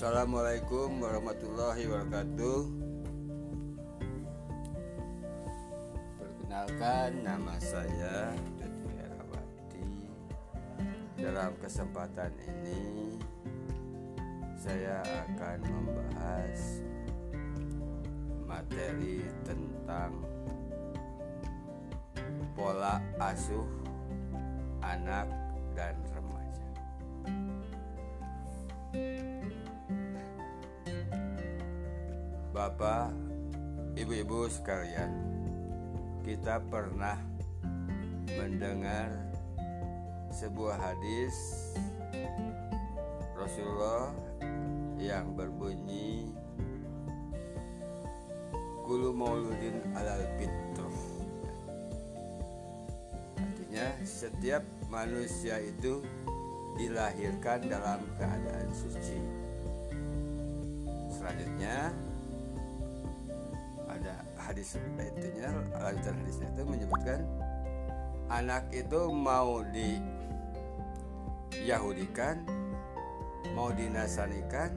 [0.00, 2.60] Assalamualaikum warahmatullahi wabarakatuh.
[6.16, 9.92] Perkenalkan nama saya Dodi Herawati.
[11.20, 13.12] Dalam kesempatan ini
[14.56, 16.80] Saya akan membahas
[18.48, 20.16] Materi tentang
[22.56, 23.68] Pola asuh
[24.80, 25.28] anak
[25.76, 25.92] dan
[32.60, 33.08] Bapak,
[33.96, 35.08] ibu-ibu sekalian,
[36.20, 37.16] kita pernah
[38.36, 39.08] mendengar
[40.28, 41.32] sebuah hadis
[43.32, 44.12] Rasulullah
[45.00, 46.28] yang berbunyi
[48.84, 51.00] Kulu mauludin alal fitrah
[53.40, 56.04] Artinya setiap manusia itu
[56.76, 59.16] dilahirkan dalam keadaan suci.
[61.08, 62.09] Selanjutnya
[64.50, 65.48] hadis itunya
[65.78, 67.20] lanjutan hadisnya itu menyebutkan
[68.26, 70.02] anak itu mau di
[71.62, 72.42] Yahudikan
[73.54, 74.70] mau dinasanikan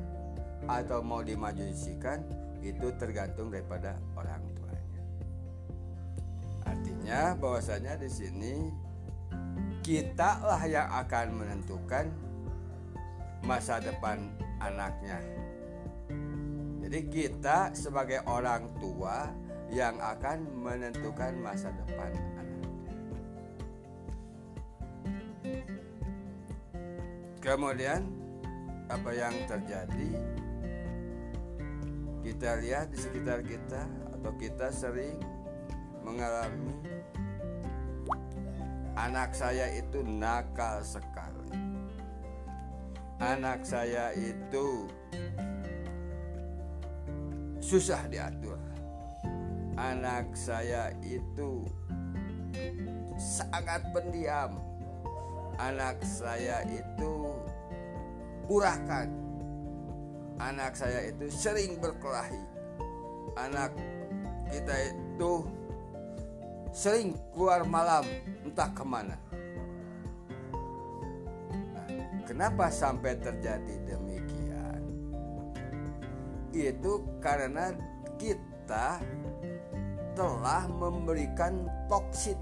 [0.65, 2.23] atau mau dimajusikan
[2.63, 4.99] itu tergantung daripada orang tuanya.
[6.63, 8.55] Artinya bahwasanya di sini
[9.83, 12.07] kita lah yang akan menentukan
[13.43, 14.31] masa depan
[14.63, 15.19] anaknya.
[16.87, 19.27] Jadi kita sebagai orang tua
[19.71, 22.71] yang akan menentukan masa depan anaknya.
[27.43, 28.01] Kemudian
[28.87, 30.09] apa yang terjadi?
[32.23, 33.83] Kita lihat di sekitar kita
[34.15, 35.19] atau kita sering
[36.07, 36.71] mengalami
[38.95, 41.51] anak saya itu nakal sekali.
[43.19, 44.87] Anak saya itu
[47.59, 48.62] susah diatur.
[49.73, 51.65] Anak saya itu
[53.17, 54.61] sangat pendiam.
[55.57, 57.33] Anak saya itu
[58.45, 59.09] urakan.
[60.37, 62.41] Anak saya itu sering berkelahi.
[63.33, 63.73] Anak
[64.53, 65.41] kita itu
[66.69, 68.05] sering keluar malam
[68.45, 69.17] entah ke mana.
[71.73, 71.89] Nah,
[72.29, 74.81] kenapa sampai terjadi demikian?
[76.53, 77.73] Itu karena
[78.21, 79.01] kita
[80.13, 82.37] telah memberikan toksit.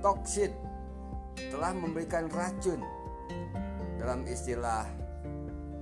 [0.00, 0.52] Toksit
[1.52, 2.80] telah memberikan racun.
[3.96, 4.84] Dalam istilah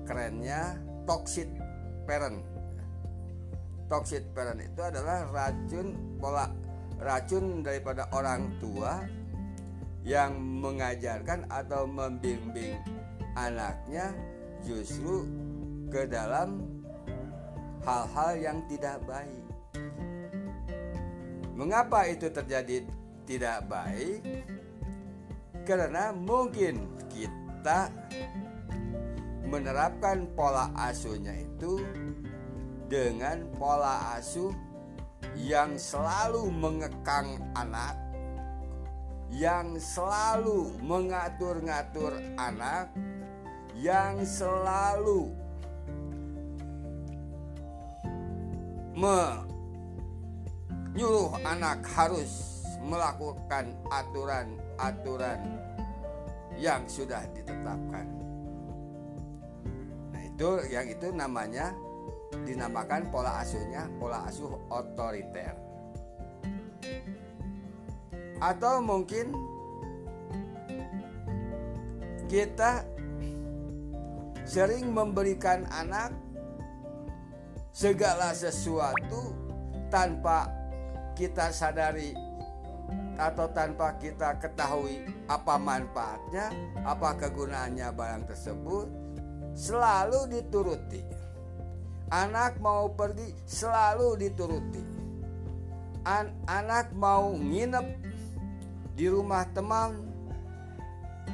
[0.05, 1.47] kerennya toksit
[2.03, 2.43] parent
[3.91, 6.47] toksit parent itu adalah racun pola
[7.03, 9.03] racun daripada orang tua
[10.07, 12.79] yang mengajarkan atau membimbing
[13.35, 14.15] anaknya
[14.63, 15.27] justru
[15.91, 16.63] ke dalam
[17.83, 19.50] hal-hal yang tidak baik
[21.59, 22.89] Mengapa itu terjadi
[23.29, 24.25] tidak baik?
[25.69, 27.93] Karena mungkin kita
[29.51, 31.83] menerapkan pola asuhnya itu
[32.89, 34.55] dengan pola asuh
[35.37, 37.99] yang selalu mengekang anak,
[39.31, 42.91] yang selalu mengatur-ngatur anak,
[43.79, 45.35] yang selalu
[48.97, 49.50] me
[50.95, 55.39] nyuruh anak harus melakukan aturan-aturan
[56.59, 58.07] yang sudah ditetapkan.
[60.11, 61.71] Nah, itu yang itu namanya
[62.43, 65.55] dinamakan pola asuhnya pola asuh otoriter.
[68.41, 69.37] Atau mungkin
[72.27, 72.83] kita
[74.49, 76.11] sering memberikan anak
[77.71, 79.37] segala sesuatu
[79.93, 80.60] tanpa
[81.21, 82.17] kita sadari
[83.21, 86.49] atau tanpa kita ketahui apa manfaatnya,
[86.89, 88.89] apa kegunaannya barang tersebut,
[89.53, 91.05] selalu dituruti.
[92.09, 94.83] Anak mau pergi selalu dituruti.
[96.09, 97.87] An anak mau nginep
[98.97, 100.01] di rumah teman,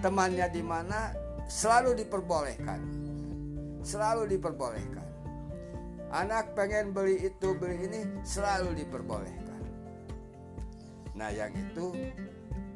[0.02, 1.14] temannya di mana
[1.46, 2.82] selalu diperbolehkan.
[3.86, 5.06] Selalu diperbolehkan.
[6.10, 9.45] Anak pengen beli itu beli ini selalu diperbolehkan.
[11.16, 11.96] Nah, yang itu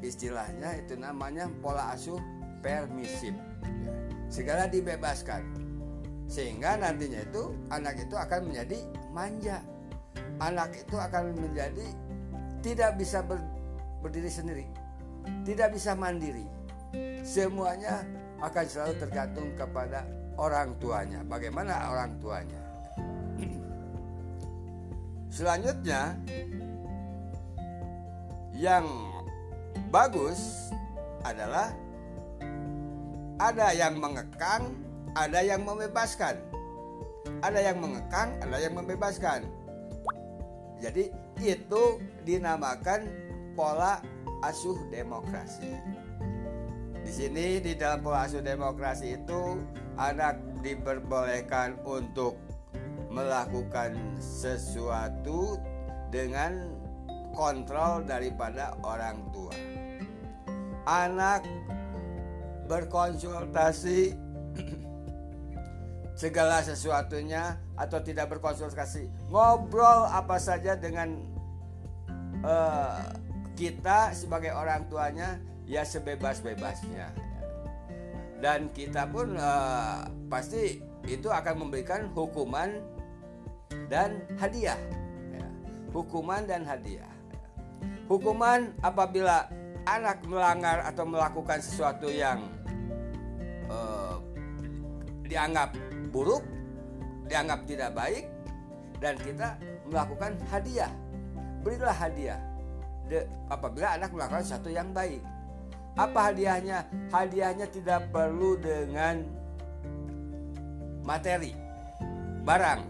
[0.01, 2.19] istilahnya itu namanya pola asuh
[2.65, 3.37] permisif.
[4.33, 5.45] Segala dibebaskan.
[6.25, 8.79] Sehingga nantinya itu anak itu akan menjadi
[9.13, 9.61] manja.
[10.41, 11.85] Anak itu akan menjadi
[12.65, 13.45] tidak bisa ber,
[14.01, 14.67] berdiri sendiri.
[15.45, 16.49] Tidak bisa mandiri.
[17.21, 18.01] Semuanya
[18.41, 20.09] akan selalu tergantung kepada
[20.41, 21.21] orang tuanya.
[21.27, 22.61] Bagaimana orang tuanya?
[25.37, 26.17] Selanjutnya
[28.61, 28.85] yang
[29.89, 30.69] bagus
[31.25, 31.73] adalah
[33.41, 34.77] ada yang mengekang,
[35.17, 36.37] ada yang membebaskan.
[37.41, 39.49] Ada yang mengekang, ada yang membebaskan.
[40.77, 41.09] Jadi
[41.41, 41.83] itu
[42.29, 43.09] dinamakan
[43.57, 44.05] pola
[44.45, 45.73] asuh demokrasi.
[47.01, 49.56] Di sini di dalam pola asuh demokrasi itu
[49.97, 52.37] anak diperbolehkan untuk
[53.09, 55.56] melakukan sesuatu
[56.13, 56.80] dengan
[57.32, 59.55] kontrol daripada orang tua.
[60.87, 61.44] Anak
[62.71, 64.15] berkonsultasi
[66.23, 71.17] segala sesuatunya atau tidak berkonsultasi, ngobrol apa saja dengan
[72.44, 73.11] uh,
[73.56, 77.11] kita sebagai orang tuanya ya sebebas-bebasnya.
[78.41, 82.81] Dan kita pun uh, pasti itu akan memberikan hukuman
[83.93, 84.81] dan hadiah.
[85.32, 85.49] Ya.
[85.93, 87.19] Hukuman dan hadiah.
[88.11, 89.47] Hukuman apabila
[89.87, 92.43] anak melanggar atau melakukan sesuatu yang
[93.71, 94.19] uh,
[95.27, 95.73] dianggap
[96.11, 96.43] buruk,
[97.31, 98.27] dianggap tidak baik,
[98.99, 99.55] dan kita
[99.87, 100.91] melakukan hadiah.
[101.62, 102.41] Berilah hadiah.
[103.06, 105.23] De, apabila anak melakukan sesuatu yang baik.
[105.99, 106.87] Apa hadiahnya?
[107.11, 109.27] Hadiahnya tidak perlu dengan
[111.03, 111.50] materi,
[112.47, 112.81] barang,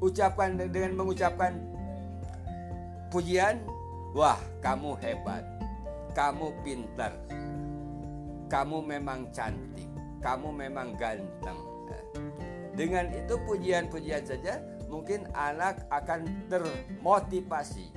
[0.00, 1.52] ucapkan dengan mengucapkan
[3.10, 3.62] pujian,
[4.12, 5.44] wah kamu hebat,
[6.12, 7.12] kamu pintar,
[8.50, 9.90] kamu memang cantik,
[10.22, 11.60] kamu memang ganteng.
[12.76, 14.60] Dengan itu pujian-pujian saja
[14.92, 17.88] mungkin anak akan termotivasi,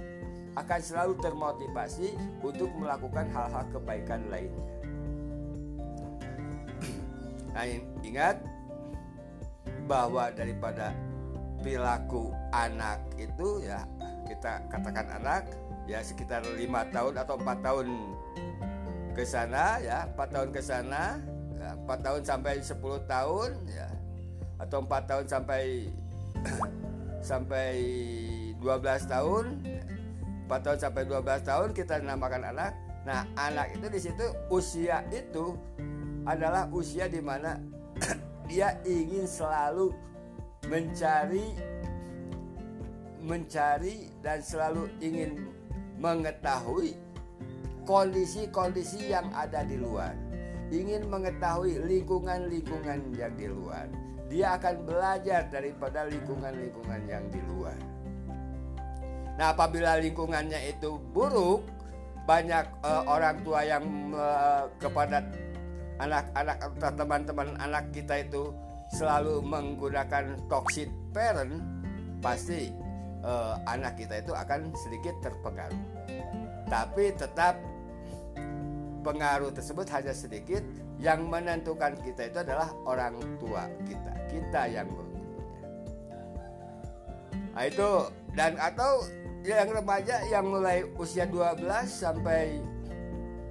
[0.56, 4.68] akan selalu termotivasi untuk melakukan hal-hal kebaikan lainnya.
[7.50, 7.66] Nah,
[8.06, 8.40] ingat
[9.84, 10.96] bahwa daripada
[11.60, 13.84] perilaku anak itu ya
[14.30, 15.50] kita katakan anak
[15.90, 17.88] ya sekitar lima tahun atau empat tahun
[19.18, 21.18] ke sana ya empat tahun ke sana
[21.58, 23.90] ya, empat tahun sampai sepuluh tahun ya
[24.62, 25.64] atau empat tahun sampai
[27.30, 27.74] sampai
[28.62, 29.60] dua belas tahun
[30.46, 32.74] empat tahun sampai dua belas tahun kita namakan anak.
[33.06, 35.58] Nah anak itu di situ usia itu
[36.26, 37.58] adalah usia di mana
[38.50, 39.94] dia ingin selalu
[40.70, 41.56] mencari
[43.30, 45.46] mencari dan selalu ingin
[46.02, 46.98] mengetahui
[47.86, 50.18] kondisi-kondisi yang ada di luar.
[50.74, 53.86] Ingin mengetahui lingkungan-lingkungan yang di luar.
[54.30, 57.78] Dia akan belajar daripada lingkungan-lingkungan yang di luar.
[59.38, 61.66] Nah, apabila lingkungannya itu buruk,
[62.30, 63.82] banyak uh, orang tua yang
[64.14, 65.26] uh, kepada
[65.98, 68.54] anak-anak atau teman-teman anak kita itu
[68.94, 71.62] selalu menggunakan toxic parent
[72.22, 72.70] pasti
[73.24, 75.84] uh, anak kita itu akan sedikit terpengaruh.
[76.70, 77.58] Tapi tetap
[79.02, 80.62] pengaruh tersebut hanya sedikit.
[81.00, 84.14] Yang menentukan kita itu adalah orang tua kita.
[84.28, 84.92] Kita yang
[87.56, 87.92] nah itu.
[88.36, 89.04] Dan atau
[89.42, 92.60] yang remaja yang mulai usia 12 sampai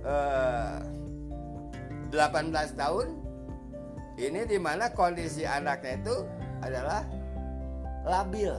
[0.04, 0.78] uh,
[2.12, 3.06] eh, 18 tahun
[4.18, 6.16] ini di mana kondisi anaknya itu
[6.58, 7.06] adalah
[8.02, 8.50] labil,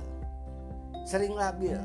[1.10, 1.82] sering labil,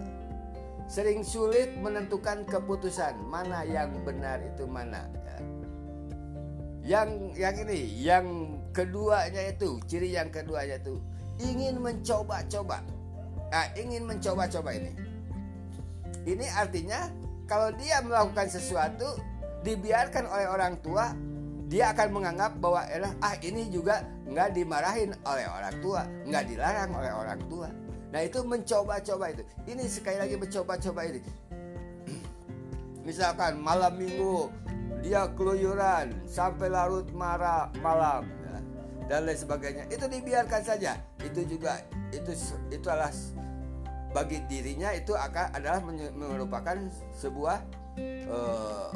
[0.85, 5.09] sering sulit menentukan keputusan mana yang benar itu mana.
[5.25, 5.39] Ya.
[6.85, 7.09] Yang
[7.41, 8.27] yang ini, yang
[8.77, 11.01] keduanya itu, ciri yang keduanya itu
[11.41, 12.85] ingin mencoba-coba,
[13.49, 14.93] nah, ingin mencoba-coba ini.
[16.29, 17.09] Ini artinya
[17.49, 19.17] kalau dia melakukan sesuatu
[19.65, 21.17] dibiarkan oleh orang tua
[21.65, 22.85] dia akan menganggap bahwa
[23.25, 27.84] ah ini juga nggak dimarahin oleh orang tua, nggak dilarang oleh orang tua.
[28.15, 29.43] Nah itu mencoba-coba itu.
[29.67, 31.21] Ini sekali lagi mencoba-coba ini.
[33.11, 34.55] Misalkan malam minggu
[35.03, 38.57] dia keluyuran sampai larut marah malam ya,
[39.11, 39.85] dan lain sebagainya.
[39.91, 40.95] Itu dibiarkan saja.
[41.19, 41.83] Itu juga
[42.15, 42.31] itu
[42.71, 43.11] itu adalah
[44.15, 45.83] bagi dirinya itu akan adalah
[46.15, 46.79] merupakan
[47.19, 47.59] sebuah
[48.31, 48.95] uh,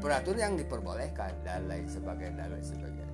[0.00, 3.13] peraturan yang diperbolehkan dan lain sebagainya dan lain sebagainya.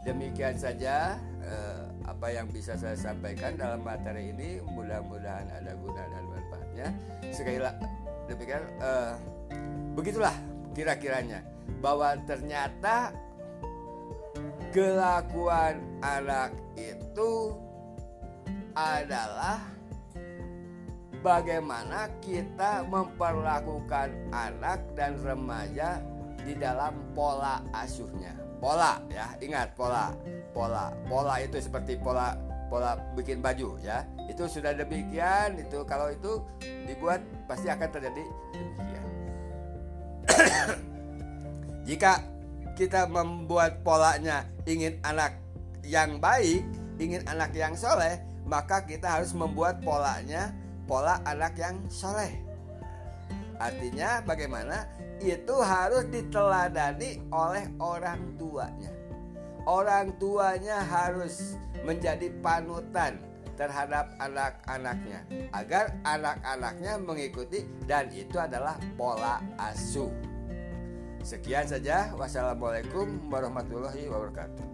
[0.00, 4.58] Demikian saja eh, apa yang bisa saya sampaikan dalam materi ini.
[4.64, 6.88] Mudah-mudahan ada guna dan manfaatnya.
[7.28, 7.84] Sekali lagi
[8.30, 9.14] demikian eh,
[9.98, 10.36] begitulah
[10.70, 11.42] kira-kiranya
[11.82, 13.10] bahwa ternyata
[14.70, 17.58] kelakuan anak itu
[18.78, 19.58] adalah
[21.20, 25.98] bagaimana kita memperlakukan anak dan remaja
[26.46, 28.49] di dalam pola asuhnya.
[28.60, 30.12] Pola ya, ingat pola.
[30.52, 30.92] Pola.
[31.08, 32.36] Pola itu seperti pola
[32.68, 34.04] pola bikin baju ya.
[34.28, 36.44] Itu sudah demikian, itu kalau itu
[36.86, 38.24] dibuat pasti akan terjadi
[38.54, 39.06] demikian.
[41.88, 42.22] Jika
[42.76, 45.40] kita membuat polanya ingin anak
[45.82, 46.62] yang baik,
[47.00, 52.49] ingin anak yang soleh, maka kita harus membuat polanya pola anak yang soleh.
[53.60, 54.88] Artinya bagaimana?
[55.20, 58.88] Itu harus diteladani oleh orang tuanya.
[59.68, 63.20] Orang tuanya harus menjadi panutan
[63.60, 70.08] terhadap anak-anaknya agar anak-anaknya mengikuti dan itu adalah pola asuh.
[71.20, 72.16] Sekian saja.
[72.16, 74.64] Wassalamualaikum warahmatullahi wabarakatuh.